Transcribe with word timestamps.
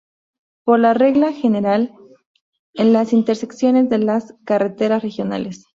Por 0.65 0.79
regla 0.79 1.31
general, 1.31 1.93
en 2.73 2.91
las 2.91 3.13
intersecciones 3.13 3.87
de 3.87 3.99
las 3.99 4.33
carreteras 4.45 5.03
regionales. 5.03 5.67